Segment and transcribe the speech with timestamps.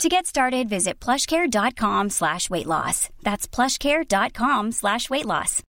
[0.00, 3.08] To get started, visit plushcare.com slash weight loss.
[3.22, 5.62] That's plushcare.com slash weight loss.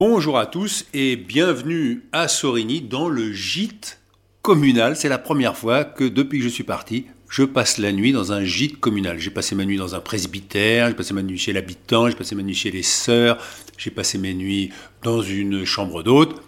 [0.00, 4.00] Bonjour à tous et bienvenue à Sorigny dans le gîte
[4.40, 4.96] communal.
[4.96, 8.32] C'est la première fois que depuis que je suis parti, je passe la nuit dans
[8.32, 9.20] un gîte communal.
[9.20, 12.34] J'ai passé ma nuit dans un presbytère, j'ai passé ma nuit chez l'habitant, j'ai passé
[12.34, 13.38] ma nuit chez les sœurs,
[13.78, 14.70] j'ai passé mes nuits
[15.04, 16.42] dans une chambre d'hôte.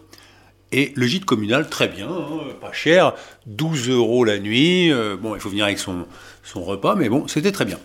[0.76, 3.14] Et le gîte communal, très bien, hein, pas cher,
[3.46, 4.90] 12 euros la nuit.
[4.90, 6.04] Euh, bon, il faut venir avec son,
[6.42, 7.78] son repas, mais bon, c'était très bien.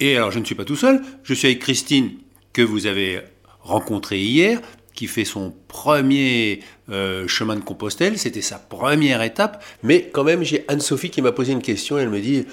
[0.00, 2.10] Et alors, je ne suis pas tout seul, je suis avec Christine,
[2.52, 3.20] que vous avez
[3.60, 4.60] rencontrée hier,
[4.94, 6.58] qui fait son premier
[6.90, 8.18] euh, chemin de Compostelle.
[8.18, 9.64] C'était sa première étape.
[9.84, 11.98] Mais quand même, j'ai Anne-Sophie qui m'a posé une question.
[11.98, 12.46] Elle me dit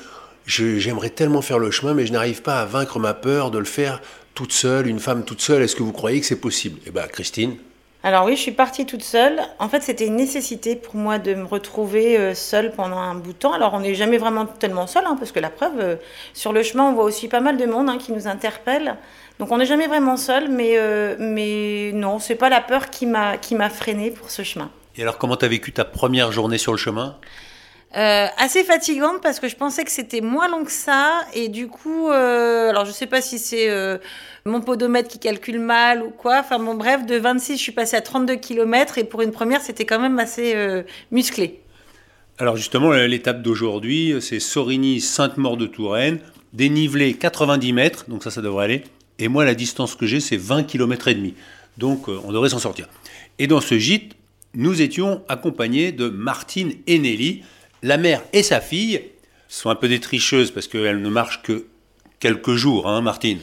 [0.46, 3.66] J'aimerais tellement faire le chemin, mais je n'arrive pas à vaincre ma peur de le
[3.66, 4.00] faire
[4.36, 5.64] toute seule, une femme toute seule.
[5.64, 6.80] Est-ce que vous croyez que c'est possible?
[6.86, 7.58] Eh bien, Christine,
[8.04, 9.40] Alors oui, je suis partie toute seule.
[9.60, 13.34] En fait, c'était une nécessité pour moi de me retrouver euh, seule pendant un bout
[13.34, 13.54] de temps.
[13.54, 15.96] Alors, on n'est jamais vraiment tellement seul, hein, parce que la preuve, euh,
[16.34, 18.96] sur le chemin, on voit aussi pas mal de monde hein, qui nous interpelle.
[19.38, 23.06] Donc, on n'est jamais vraiment seul, mais, euh, mais non, c'est pas la peur qui
[23.06, 24.72] m'a freinée pour ce chemin.
[24.98, 27.18] Et alors, comment t'as vécu ta première journée sur le chemin?
[27.98, 31.68] Euh, assez fatigante parce que je pensais que c'était moins long que ça et du
[31.68, 33.98] coup, euh, alors je sais pas si c'est euh,
[34.46, 36.40] mon podomètre qui calcule mal ou quoi.
[36.40, 39.60] Enfin bon, bref, de 26, je suis passée à 32 km et pour une première,
[39.60, 40.56] c'était quand même assez
[41.12, 41.60] musclé.
[42.38, 46.20] Alors justement, l'étape d'aujourd'hui, c'est Sorigny-Sainte-Maure-de-Touraine,
[46.54, 48.84] dénivelé 90 mètres, donc ça, ça devrait aller.
[49.20, 51.34] Et moi, la distance que j'ai, c'est 20 km et demi.
[51.78, 52.88] Donc on devrait s'en sortir.
[53.38, 54.14] Et dans ce gîte,
[54.54, 57.44] nous étions accompagnés de Martine et Nelly.
[57.84, 59.02] La mère et sa fille
[59.48, 61.66] sont un peu des tricheuses parce qu'elles ne marchent que
[62.20, 63.40] quelques jours, hein, Martine?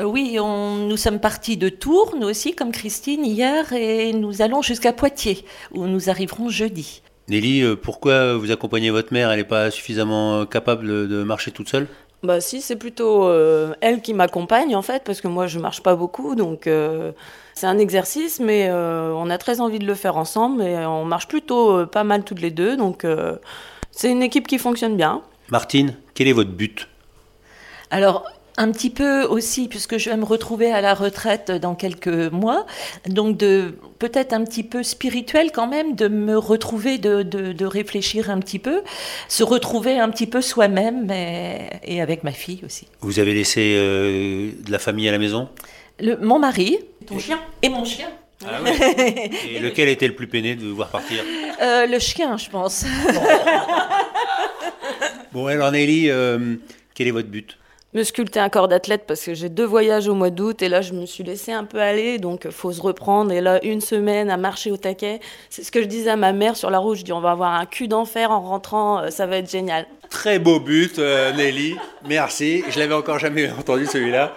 [0.00, 4.42] Euh, Oui, on- nous sommes partis de Tours, nous aussi, comme Christine, hier, et nous
[4.42, 7.02] allons jusqu'à Poitiers, où nous arriverons jeudi.
[7.28, 9.30] Nelly, euh, pourquoi vous accompagnez votre mère?
[9.32, 11.88] Elle n'est pas suffisamment euh, capable de- marcher toute seule?
[12.22, 15.82] Bah si, c'est plutôt euh, elle qui m'accompagne en fait, parce que moi je marche
[15.82, 17.12] pas beaucoup, donc euh,
[17.54, 21.04] c'est un exercice, mais euh, on a très envie de le faire ensemble, et on
[21.06, 23.36] marche plutôt euh, pas mal toutes les deux, donc euh,
[24.00, 25.20] c'est une équipe qui fonctionne bien.
[25.50, 26.88] Martine, quel est votre but?
[27.90, 28.24] Alors,
[28.56, 32.64] un petit peu aussi, puisque je vais me retrouver à la retraite dans quelques mois,
[33.06, 37.66] donc de peut-être un petit peu spirituel quand même, de me retrouver, de, de- de
[37.66, 38.80] réfléchir un petit peu,
[39.28, 42.86] se retrouver un petit peu soi-même, et avec ma fille aussi.
[43.02, 45.50] Vous avez laissé euh, de la famille à la maison?
[46.00, 46.78] Le, mon mari.
[47.06, 47.38] Ton chien.
[47.60, 48.08] Et mon chien.
[49.50, 51.18] Et lequel était le plus peiné de vous voir partir?
[51.60, 52.84] Euh, le chien, je pense.
[55.32, 56.56] Bon, alors Nelly, euh,
[56.92, 57.56] quel est votre but?
[57.94, 60.80] Me sculpter un corps d'athlète parce que j'ai deux voyages au mois d'août et là
[60.80, 63.80] je me suis laissé un peu aller donc euh, faut se reprendre et là une
[63.80, 66.78] semaine à marcher au taquet c'est ce que je disais à ma mère sur la
[66.78, 69.86] route je dis on va avoir un cul d'enfer en rentrant ça va être génial
[70.10, 71.76] Très beau but, euh, Nelly.
[72.08, 72.64] Merci.
[72.68, 74.34] Je l'avais encore jamais entendu celui-là.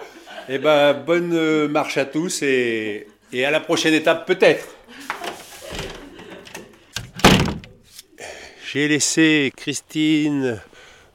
[0.48, 4.68] Eh ben, bonne marche à tous et, et à la prochaine étape peut-être.
[8.74, 10.60] J'ai laissé Christine,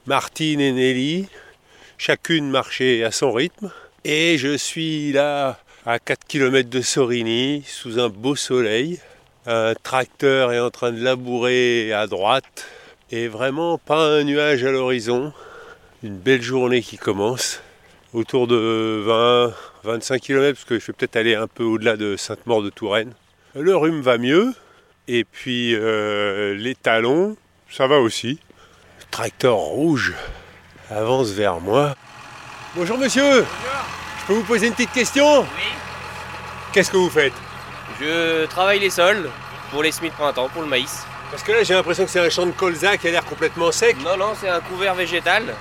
[0.06, 1.28] Martine et Nelly
[1.98, 3.70] chacune marcher à son rythme
[4.02, 8.98] et je suis là à 4 km de Sorigny sous un beau soleil.
[9.44, 12.66] Un tracteur est en train de labourer à droite
[13.10, 15.34] et vraiment pas un nuage à l'horizon.
[16.02, 17.60] Une belle journée qui commence
[18.14, 19.54] autour de 20,
[19.84, 23.12] 25 km parce que je vais peut-être aller un peu au-delà de Sainte-Maure de Touraine.
[23.54, 24.54] Le rhume va mieux
[25.08, 27.36] et puis euh, les talons,
[27.70, 28.38] ça va aussi.
[28.98, 30.14] Le tracteur rouge
[30.90, 31.94] avance vers moi.
[32.76, 33.44] Bonjour monsieur
[34.20, 35.46] Je peux vous poser une petite question Oui,
[36.72, 37.32] Qu'est-ce que vous faites
[38.00, 39.28] je travaille les sols
[39.70, 41.04] pour les semis de printemps, pour le maïs.
[41.30, 43.70] Parce que là j'ai l'impression que c'est un champ de colza qui a l'air complètement
[43.70, 43.96] sec.
[44.02, 45.54] Non, non, c'est un couvert végétal.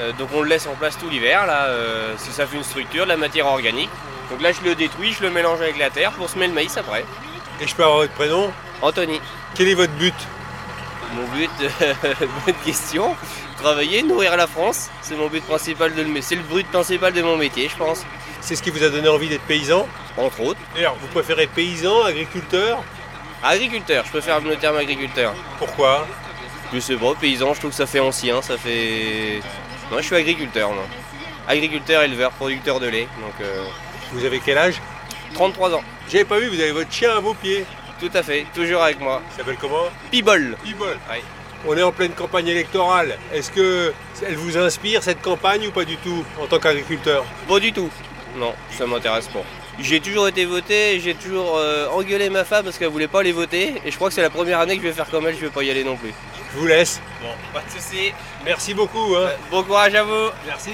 [0.00, 1.46] Euh, donc on le laisse en place tout l'hiver.
[1.46, 3.90] Là, euh, si ça fait une structure, de la matière organique.
[4.30, 6.76] Donc là, je le détruis, je le mélange avec la terre pour semer le maïs
[6.76, 7.04] après.
[7.60, 8.50] Et je peux avoir votre prénom
[8.82, 9.20] Anthony,
[9.54, 10.14] Quel est votre but
[11.14, 11.50] mon but,
[12.46, 13.16] bonne question.
[13.58, 17.22] Travailler, nourrir la France, c'est mon but principal de le, c'est le but principal de
[17.22, 18.04] mon métier, je pense.
[18.40, 19.86] C'est ce qui vous a donné envie d'être paysan?
[20.16, 22.82] Entre autres, D'ailleurs, vous préférez paysan, agriculteur?
[23.42, 24.04] Agriculteur.
[24.04, 25.34] Je préfère le terme agriculteur.
[25.58, 26.06] Pourquoi?
[26.72, 29.40] Je sais pas, paysan, je trouve que ça fait ancien, ça fait.
[29.90, 30.84] Non, je suis agriculteur, moi.
[31.46, 33.08] Agriculteur, éleveur, producteur de lait.
[33.20, 33.64] Donc, euh,
[34.12, 34.80] Vous avez quel âge?
[35.34, 35.82] 33 ans.
[36.10, 37.66] J'avais pas vu, vous avez votre chien à vos pieds.
[38.00, 39.22] Tout à fait, toujours avec moi.
[39.32, 40.56] Il s'appelle comment Pibol.
[40.64, 40.98] Pibol.
[41.10, 41.22] Ouais.
[41.66, 43.16] On est en pleine campagne électorale.
[43.32, 43.92] Est-ce que
[44.26, 47.24] elle vous inspire cette campagne ou pas du tout en tant qu'agriculteur?
[47.48, 47.90] Pas du tout.
[48.36, 49.42] Non, ça m'intéresse pas.
[49.80, 53.32] J'ai toujours été voté, j'ai toujours euh, engueulé ma femme parce qu'elle voulait pas les
[53.32, 53.74] voter.
[53.84, 55.40] Et je crois que c'est la première année que je vais faire comme elle, je
[55.40, 56.12] vais pas y aller non plus.
[56.52, 57.00] Je vous laisse.
[57.22, 58.12] Bon, pas de soucis.
[58.44, 59.14] Merci beaucoup.
[59.16, 59.28] Hein.
[59.28, 60.30] Euh, Bon courage à vous.
[60.46, 60.72] Merci.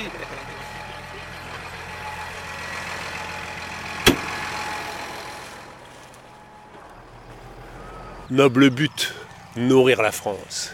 [8.31, 9.13] Noble but,
[9.57, 10.71] nourrir la France.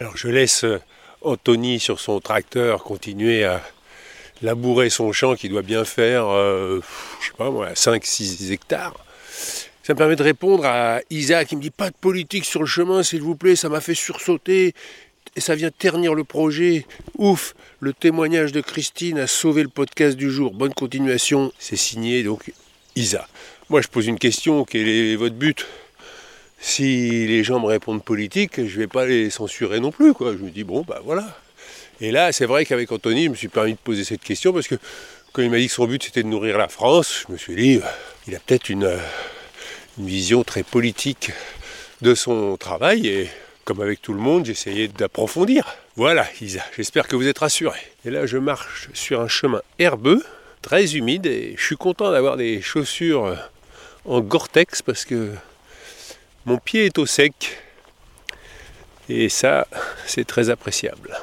[0.00, 0.80] Alors je laisse euh,
[1.20, 3.62] Anthony sur son tracteur continuer à
[4.40, 6.80] labourer son champ qui doit bien faire, euh,
[7.20, 8.94] je sais pas moi, 5-6 hectares.
[9.82, 12.66] Ça me permet de répondre à Isa qui me dit pas de politique sur le
[12.66, 14.72] chemin s'il vous plaît, ça m'a fait sursauter
[15.36, 16.86] et ça vient ternir le projet.
[17.18, 20.54] Ouf, le témoignage de Christine a sauvé le podcast du jour.
[20.54, 21.52] Bonne continuation.
[21.58, 22.50] C'est signé donc
[22.96, 23.28] Isa.
[23.68, 25.66] Moi je pose une question, quel est votre but?
[26.66, 30.14] Si les gens me répondent politique, je vais pas les censurer non plus.
[30.14, 30.32] Quoi.
[30.32, 31.38] Je me dis bon bah voilà.
[32.00, 34.66] Et là c'est vrai qu'avec Anthony je me suis permis de poser cette question parce
[34.66, 34.76] que
[35.34, 37.54] quand il m'a dit que son but c'était de nourrir la France, je me suis
[37.54, 37.86] dit euh,
[38.26, 38.96] il a peut-être une, euh,
[39.98, 41.32] une vision très politique
[42.00, 43.28] de son travail et
[43.66, 45.66] comme avec tout le monde, j'essayais d'approfondir.
[45.96, 47.78] Voilà, Isa, j'espère que vous êtes rassurés.
[48.06, 50.24] Et là, je marche sur un chemin herbeux,
[50.62, 53.36] très humide, et je suis content d'avoir des chaussures
[54.06, 55.30] en Gore-Tex parce que
[56.46, 57.58] mon pied est au sec.
[59.08, 59.66] Et ça,
[60.06, 61.16] c'est très appréciable.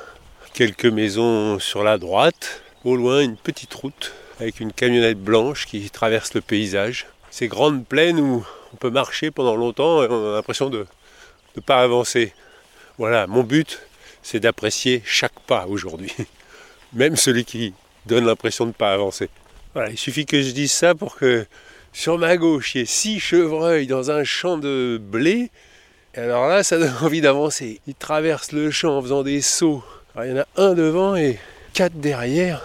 [0.53, 5.89] Quelques maisons sur la droite, au loin, une petite route avec une camionnette blanche qui
[5.89, 7.07] traverse le paysage.
[7.29, 10.85] Ces grandes plaines où on peut marcher pendant longtemps et on a l'impression de
[11.55, 12.33] ne pas avancer.
[12.97, 13.79] Voilà, mon but,
[14.23, 16.13] c'est d'apprécier chaque pas aujourd'hui.
[16.93, 17.73] Même celui qui
[18.05, 19.29] donne l'impression de ne pas avancer.
[19.73, 21.45] Voilà, il suffit que je dise ça pour que
[21.93, 25.51] sur ma gauche, il y ait six chevreuils dans un champ de blé.
[26.15, 27.81] Et alors là, ça donne envie d'avancer.
[27.87, 29.83] Ils traversent le champ en faisant des sauts.
[30.15, 31.39] Alors, il y en a un devant et
[31.73, 32.61] quatre derrière.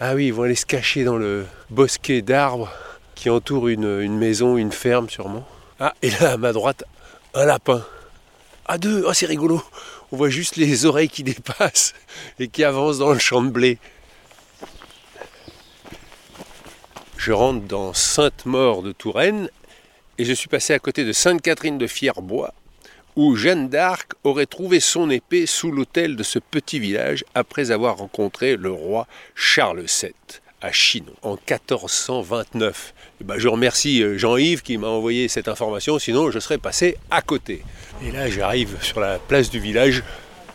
[0.00, 2.72] Ah oui, ils vont aller se cacher dans le bosquet d'arbres
[3.14, 5.46] qui entoure une, maison, une ferme sûrement.
[5.78, 6.84] Ah, et là, à ma droite,
[7.34, 7.84] un lapin.
[8.66, 9.62] À deux, oh c'est rigolo.
[10.10, 11.94] On voit juste les oreilles qui dépassent
[12.38, 13.78] et qui avancent dans le champ de blé.
[17.24, 19.48] Je rentre dans Sainte-Maure de Touraine
[20.18, 22.52] et je suis passé à côté de Sainte-Catherine de Fierbois
[23.14, 27.98] où Jeanne d'Arc aurait trouvé son épée sous l'autel de ce petit village après avoir
[27.98, 30.12] rencontré le roi Charles VII
[30.62, 32.92] à Chinon en 1429.
[33.20, 37.22] Et ben, je remercie Jean-Yves qui m'a envoyé cette information, sinon je serais passé à
[37.22, 37.62] côté.
[38.04, 40.02] Et là j'arrive sur la place du village,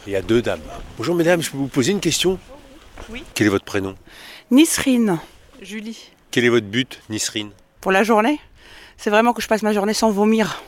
[0.06, 0.60] il y a deux dames.
[0.98, 2.38] Bonjour mesdames, je peux vous poser une question?
[3.10, 3.24] Oui.
[3.36, 3.96] Quel est votre prénom?
[4.52, 5.18] Nisrine,
[5.62, 6.10] Julie.
[6.38, 7.50] Quel est votre but, Nisrine
[7.82, 8.40] Pour la journée,
[8.96, 10.62] c'est vraiment que je passe ma journée sans vomir.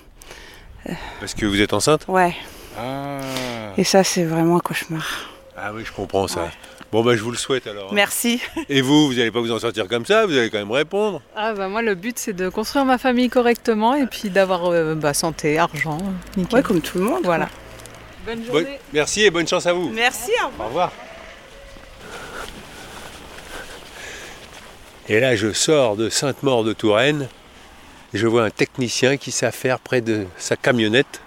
[1.19, 2.33] Parce que vous êtes enceinte Ouais.
[2.75, 3.19] Ah.
[3.77, 5.30] Et ça, c'est vraiment un cauchemar.
[5.56, 6.42] Ah oui, je comprends ça.
[6.42, 6.50] Ouais.
[6.92, 7.94] Bon bah je vous le souhaite alors.
[7.94, 8.42] Merci.
[8.68, 11.21] Et vous, vous n'allez pas vous en sortir comme ça, vous allez quand même répondre.
[11.36, 14.95] Ah bah moi le but c'est de construire ma famille correctement et puis d'avoir euh,
[14.95, 16.00] bah, santé, argent,
[16.36, 16.56] nickel.
[16.56, 17.25] Ouais, comme tout le monde.
[17.25, 17.48] Voilà.
[18.25, 18.80] Bonne journée.
[18.92, 19.92] Merci et bonne chance à vous.
[19.94, 20.31] Merci.
[20.44, 20.66] au revoir.
[20.66, 20.92] Au revoir.
[25.11, 27.27] Et là, je sors de Sainte-Maure de Touraine.
[28.13, 31.19] Et je vois un technicien qui s'affaire près de sa camionnette.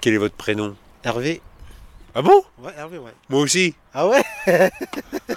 [0.00, 0.76] Quel est votre prénom?
[1.02, 1.40] Hervé
[2.14, 2.44] Ah bon?
[2.62, 3.10] Ouais, Hervé, ouais.
[3.28, 3.74] Moi aussi.
[3.92, 4.22] Ah ouais?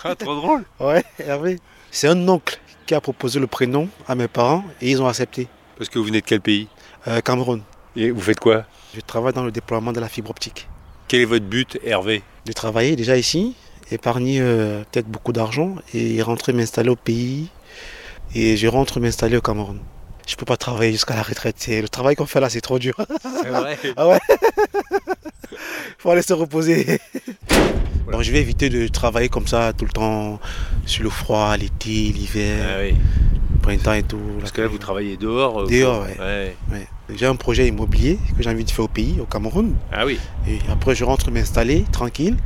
[0.03, 0.63] Ah, trop drôle.
[0.79, 1.59] Ouais, Hervé.
[1.89, 5.47] C'est un oncle qui a proposé le prénom à mes parents et ils ont accepté.
[5.77, 6.67] Parce que vous venez de quel pays?
[7.07, 7.63] Euh, Cameroun.
[7.95, 8.65] Et vous faites quoi?
[8.95, 10.67] Je travaille dans le déploiement de la fibre optique.
[11.07, 12.21] Quel est votre but, Hervé?
[12.45, 13.55] De travailler déjà ici,
[13.91, 17.49] épargner euh, peut-être beaucoup d'argent et rentrer m'installer au pays.
[18.35, 19.79] Et je rentre m'installer au Cameroun.
[20.27, 21.65] Je peux pas travailler jusqu'à la retraite.
[21.67, 22.95] Le travail qu'on fait là, c'est trop dur.
[23.41, 23.77] C'est vrai.
[23.97, 24.19] Ah ouais
[25.97, 26.99] Faut aller se reposer.
[28.11, 30.39] Donc je vais éviter de travailler comme ça tout le temps
[30.85, 32.91] sur le froid, l'été, l'hiver, Ah oui.
[33.53, 34.19] le printemps et tout.
[34.39, 35.61] Parce que là, vous travaillez dehors.
[35.61, 36.25] euh, Dehors, quoi.
[36.25, 36.55] ouais.
[37.15, 39.75] J'ai un projet immobilier que j'ai envie de faire au pays, au Cameroun.
[39.91, 40.19] Ah oui.
[40.47, 42.37] Et après, je rentre m'installer tranquille.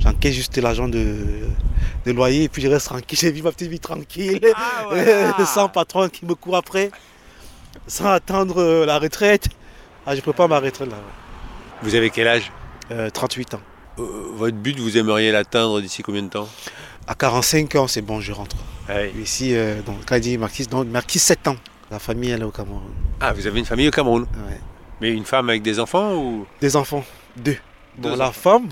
[0.00, 1.16] J'encaisse juste l'argent de,
[2.06, 3.18] de loyer et puis je reste tranquille.
[3.20, 4.40] J'ai vu ma petite vie tranquille,
[5.44, 6.90] sans patron qui me court après,
[7.86, 9.48] sans attendre euh, la retraite.
[10.06, 10.96] Ah, je prépare ma retraite là.
[11.82, 12.50] Vous avez quel âge?
[12.90, 13.60] Euh, 38 ans.
[13.98, 14.02] Euh,
[14.34, 16.48] Votre but, vous aimeriez l'atteindre d'ici combien de temps?
[17.06, 18.56] À 45 ans, c'est bon, je rentre.
[18.88, 19.22] ah, oui.
[19.22, 21.56] Ici, euh, donc, quand il dit Marquis, donc, Marquis 7 ans.
[21.90, 22.82] La famille, elle est au Cameroun.
[23.20, 24.60] Ah, vous avez une famille au Cameroun Ouais.
[25.00, 26.46] Mais une femme avec des enfants ou?
[26.60, 27.04] Des enfants,
[27.36, 27.56] deux.
[27.96, 28.68] Bon, Deux la femme,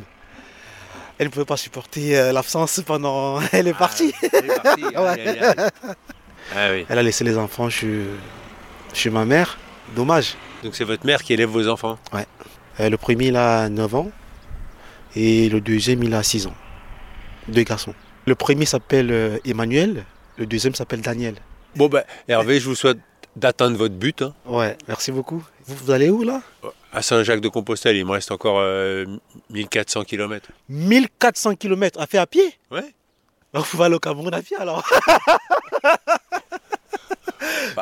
[1.19, 3.41] elle ne pouvait pas supporter euh, l'absence pendant.
[3.53, 4.13] Elle est partie.
[4.23, 5.95] Ah, elle est partie.
[6.55, 6.87] Ah oui.
[6.89, 8.05] Elle a laissé les enfants chez,
[8.95, 9.59] chez ma mère.
[9.97, 10.37] Dommage.
[10.63, 11.99] Donc c'est votre mère qui élève vos enfants?
[12.13, 12.27] Ouais.
[12.81, 14.11] Euh, le premier, il a 9 ans.
[15.17, 16.55] Et le deuxième, il a 6 ans.
[17.49, 17.95] Deux garçons.
[18.27, 20.05] Le premier s'appelle euh, Emmanuel.
[20.37, 21.35] Le deuxième s'appelle Daniel.
[21.75, 22.99] Bon, ben, Hervé, je vous souhaite
[23.38, 24.23] d'atteindre votre but.
[24.23, 24.35] hein.
[24.47, 25.42] Ouais, merci beaucoup.
[25.66, 26.40] Vous, vous allez où là?
[26.92, 29.04] À Saint-Jacques-de-Compostelle, il me reste encore euh,
[29.50, 30.49] 1400 km.
[30.68, 32.54] 1400 km à faire à pied?
[32.71, 32.95] Ouais.
[33.52, 34.83] Alors, vous allez au Cameroun à pied alors?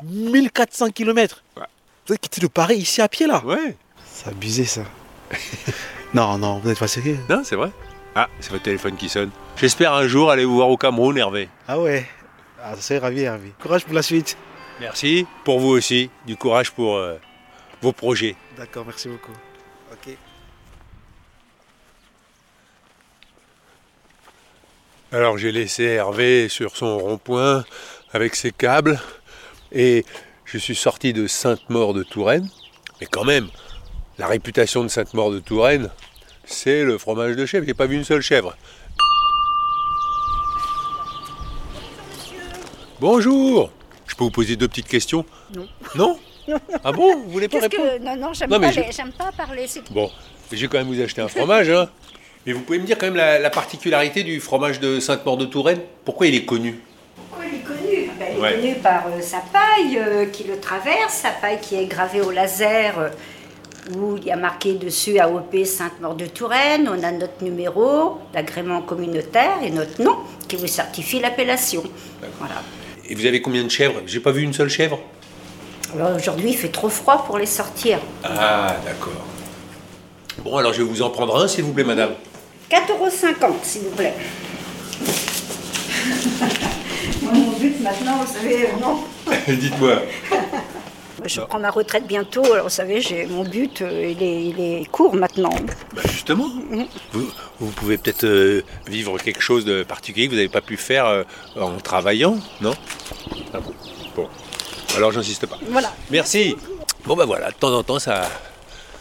[0.03, 1.63] 1400 km Ouais.
[2.07, 3.43] Vous avez quitté de Paris ici à pied là?
[3.45, 3.77] Ouais.
[4.13, 4.83] C'est abusé ça.
[6.15, 7.19] non, non, vous n'êtes pas sérieux.
[7.29, 7.71] Non, c'est vrai.
[8.15, 9.31] Ah, c'est votre téléphone qui sonne.
[9.57, 11.49] J'espère un jour aller vous voir au Cameroun, Hervé.
[11.69, 12.07] Ah ouais
[12.63, 13.53] Ah, c'est ravi, Hervé.
[13.61, 14.37] Courage pour la suite.
[14.81, 15.27] Merci.
[15.45, 16.11] Pour vous aussi.
[16.27, 17.17] Du courage pour euh,
[17.81, 18.37] vos projets.
[18.57, 19.33] D'accord, merci beaucoup.
[19.93, 20.17] Ok.
[25.13, 27.65] Alors j'ai laissé Hervé sur son rond-point
[28.13, 29.01] avec ses câbles
[29.73, 30.05] et
[30.45, 32.49] je suis sorti de Sainte-Maure de Touraine.
[33.01, 33.49] Mais quand même,
[34.19, 35.91] la réputation de Sainte-Maure de Touraine,
[36.45, 37.67] c'est le fromage de chèvre.
[37.67, 38.57] J'ai pas vu une seule chèvre.
[43.01, 43.71] Bonjour
[44.07, 45.69] Je peux vous poser deux petites questions Non.
[45.97, 46.19] Non
[46.85, 47.99] Ah bon Vous voulez pas répondre que...
[48.03, 48.81] Non, non, j'aime pas, je-
[49.37, 49.67] parler.
[49.91, 50.11] Bon,
[50.53, 51.71] je vais quand même vous acheter un fromage.
[51.71, 51.89] Hein.
[52.47, 55.47] Mais vous pouvez me dire quand même la, la particularité du fromage de Sainte-Maure de
[55.47, 56.81] Touraine Pourquoi il est connu?
[57.31, 58.11] Pourquoi il est connu?
[58.19, 58.55] Ben, Il est Ouais.
[58.61, 62.31] connu par euh, sa paille euh, qui le traverse, sa paille qui est gravée au
[62.31, 63.09] laser, euh,
[63.97, 66.89] où il y a marqué dessus AOP Sainte-Maure de Touraine.
[66.89, 71.83] On a notre numéro d'agrément communautaire et notre nom qui vous certifie l'appellation.
[72.39, 72.63] Voilà.
[73.09, 74.03] Et vous avez combien de chèvres?
[74.07, 74.99] J'ai pas vu une seule chèvre.
[75.95, 77.99] Alors aujourd'hui, il fait trop froid pour les sortir.
[78.25, 79.25] Ah, d'accord.
[80.43, 82.11] Bon, alors je vais vous en prendre un, s'il vous plaît, madame.
[82.71, 83.09] 4,50 euros,
[83.63, 84.15] s'il vous plaît.
[87.23, 88.99] Moi, mon but maintenant, vous savez, euh, non.
[89.49, 90.03] Dites-moi.
[91.27, 94.61] Je prends ma retraite bientôt, alors vous savez, j'ai mon but, euh, il, est, il
[94.61, 95.55] est court maintenant.
[95.95, 96.49] Bah, justement,
[97.13, 100.77] vous, vous pouvez peut-être euh, vivre quelque chose de particulier que vous n'avez pas pu
[100.77, 101.25] faire euh,
[101.59, 102.75] en travaillant, non?
[103.53, 103.75] Ah bon.
[104.15, 104.29] Bon.
[104.97, 105.59] Alors j'insiste pas.
[105.69, 105.93] Voilà.
[106.11, 106.57] Merci.
[107.05, 108.29] Bon, bah voilà, de temps en temps, ça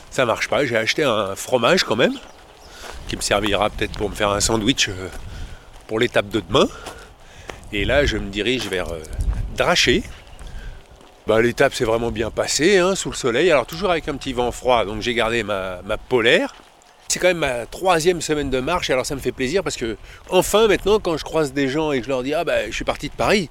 [0.09, 0.65] ça marche pas.
[0.65, 2.13] J'ai acheté un fromage quand même,
[3.07, 4.89] qui me servira peut-être pour me faire un sandwich
[5.87, 6.67] pour l'étape de demain.
[7.71, 8.87] Et là, je me dirige vers
[9.57, 10.03] Draché.
[11.27, 13.49] Bah, L'étape s'est vraiment bien passée, hein, sous le soleil.
[13.51, 16.53] Alors toujours avec un petit vent froid, donc j'ai gardé ma, ma polaire.
[17.07, 19.97] C'est quand même ma troisième semaine de marche, alors ça me fait plaisir parce que
[20.29, 22.75] enfin maintenant, quand je croise des gens et que je leur dis ah bah je
[22.75, 23.49] suis parti de Paris,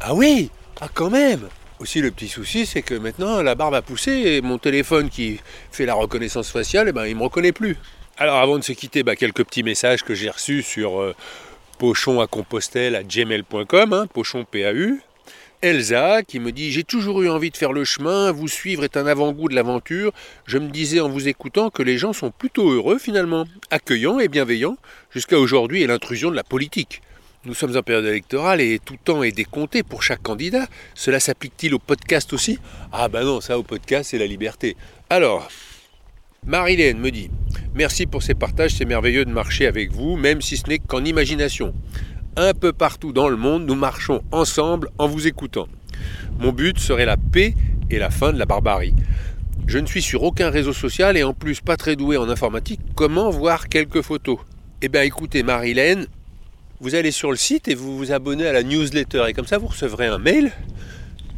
[0.00, 1.48] ah oui, ah quand même.
[1.78, 5.40] Aussi le petit souci, c'est que maintenant la barbe a poussé et mon téléphone qui
[5.70, 7.76] fait la reconnaissance faciale, eh ben, il me reconnaît plus.
[8.18, 11.14] Alors avant de se quitter, bah, quelques petits messages que j'ai reçus sur euh,
[11.78, 14.98] pochon à compostelle à gmail.com, hein, pochon PAU.
[15.62, 18.96] Elsa qui me dit J'ai toujours eu envie de faire le chemin, vous suivre est
[18.96, 20.12] un avant-goût de l'aventure.
[20.46, 24.28] Je me disais en vous écoutant que les gens sont plutôt heureux finalement, accueillants et
[24.28, 24.76] bienveillants,
[25.10, 27.02] jusqu'à aujourd'hui et l'intrusion de la politique.
[27.44, 30.66] Nous sommes en période électorale et tout temps est décompté pour chaque candidat.
[30.94, 32.58] Cela s'applique-t-il au podcast aussi?
[32.92, 34.76] Ah bah non, ça au podcast c'est la liberté.
[35.10, 35.48] Alors,
[36.44, 37.30] Marilène me dit
[37.74, 41.04] Merci pour ces partages, c'est merveilleux de marcher avec vous, même si ce n'est qu'en
[41.04, 41.74] imagination.
[42.38, 45.68] Un peu partout dans le monde, nous marchons ensemble en vous écoutant.
[46.38, 47.54] Mon but serait la paix
[47.88, 48.92] et la fin de la barbarie.
[49.66, 52.80] Je ne suis sur aucun réseau social et en plus pas très doué en informatique.
[52.94, 54.38] Comment voir quelques photos?
[54.82, 56.08] Eh bien écoutez Marilène,
[56.80, 59.56] vous allez sur le site et vous vous abonnez à la newsletter et comme ça
[59.56, 60.52] vous recevrez un mail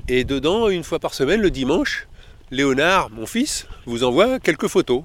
[0.09, 2.09] et dedans, une fois par semaine, le dimanche,
[2.51, 5.05] Léonard, mon fils, vous envoie quelques photos.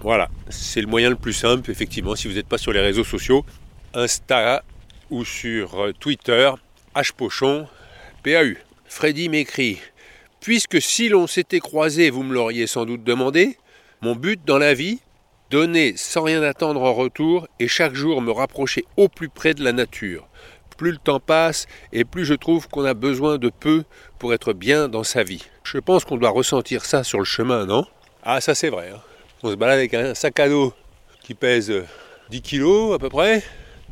[0.00, 3.04] Voilà, c'est le moyen le plus simple, effectivement, si vous n'êtes pas sur les réseaux
[3.04, 3.46] sociaux,
[3.94, 4.62] Insta
[5.10, 6.50] ou sur euh, Twitter,
[6.94, 7.66] hpochon,
[8.22, 8.54] PAU.
[8.86, 9.78] Freddy m'écrit
[10.40, 13.58] Puisque si l'on s'était croisé, vous me l'auriez sans doute demandé,
[14.00, 15.00] mon but dans la vie,
[15.50, 19.64] donner sans rien attendre en retour et chaque jour me rapprocher au plus près de
[19.64, 20.28] la nature.
[20.76, 23.84] Plus le temps passe et plus je trouve qu'on a besoin de peu
[24.18, 25.42] pour être bien dans sa vie.
[25.64, 27.86] Je pense qu'on doit ressentir ça sur le chemin, non?
[28.22, 28.90] Ah, ça c'est vrai.
[28.94, 29.00] hein.
[29.42, 30.74] On se balade avec un sac à dos
[31.22, 31.86] qui pèse euh,
[32.30, 33.42] 10 kilos à peu près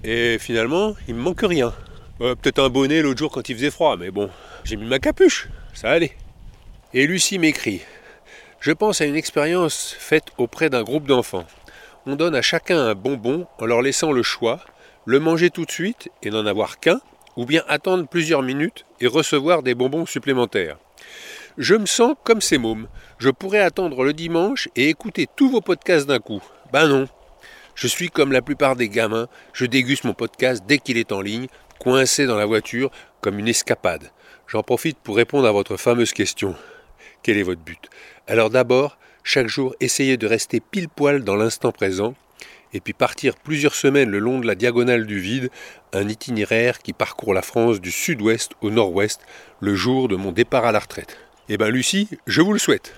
[0.04, 1.72] et finalement il me manque rien.
[2.20, 4.30] Euh, Peut-être un bonnet l'autre jour quand il faisait froid, mais bon,
[4.62, 6.16] j'ai mis ma capuche, ça allait.
[6.92, 7.80] Et Lucie m'écrit
[8.60, 11.46] Je pense à une expérience faite auprès d'un groupe d'enfants.
[12.06, 14.60] On donne à chacun un bonbon en leur laissant le choix,
[15.06, 17.00] le manger tout de suite et n'en avoir qu'un,
[17.36, 20.76] ou bien attendre plusieurs minutes et recevoir des bonbons supplémentaires.
[21.58, 22.88] Je me sens comme ces mômes.
[23.18, 26.42] Je pourrais attendre le dimanche et écouter tous vos podcasts d'un coup.
[26.72, 27.08] Ben non.
[27.74, 31.20] Je suis comme la plupart des gamins, je déguste mon podcast dès qu'il est en
[31.20, 31.48] ligne,
[31.80, 32.90] coincé dans la voiture
[33.20, 34.10] comme une escapade.
[34.46, 36.54] J'en profite pour répondre à votre fameuse question.
[37.22, 37.88] Quel est votre but?
[38.28, 42.14] Alors d'abord, chaque jour, essayez de rester pile poil dans l'instant présent
[42.74, 45.50] et puis partir plusieurs semaines le long de la diagonale du vide,
[45.92, 49.20] un itinéraire qui parcourt la France du sud-ouest au nord-ouest
[49.60, 51.16] le jour de mon départ à la retraite.
[51.48, 52.94] Eh bien Lucie, je vous le souhaite.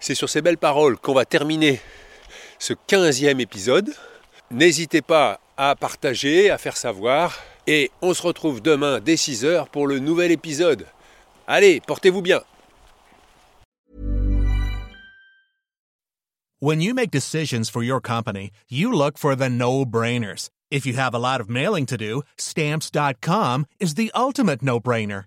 [0.00, 1.80] C'est sur ces belles paroles qu'on va terminer
[2.58, 3.94] ce 15e épisode.
[4.50, 7.38] N'hésitez pas à partager, à faire savoir.
[7.66, 10.86] Et on se retrouve demain dès 6h pour le nouvel épisode.
[11.46, 12.40] Allez, portez-vous bien.
[16.60, 20.48] When you make decisions for your company, you look for the no-brainers.
[20.72, 25.26] If you have a lot of mailing to do, stamps.com is the ultimate no-brainer.